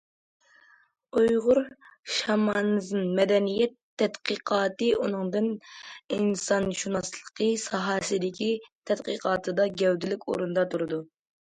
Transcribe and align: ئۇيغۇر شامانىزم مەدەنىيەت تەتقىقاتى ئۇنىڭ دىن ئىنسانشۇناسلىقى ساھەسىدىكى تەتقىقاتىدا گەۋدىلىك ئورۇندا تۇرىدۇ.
ئۇيغۇر 1.19 1.59
شامانىزم 2.13 3.11
مەدەنىيەت 3.19 3.75
تەتقىقاتى 4.03 4.89
ئۇنىڭ 5.01 5.31
دىن 5.37 5.51
ئىنسانشۇناسلىقى 6.19 7.53
ساھەسىدىكى 7.67 8.51
تەتقىقاتىدا 8.91 9.71
گەۋدىلىك 9.83 10.29
ئورۇندا 10.33 10.69
تۇرىدۇ. 10.75 11.03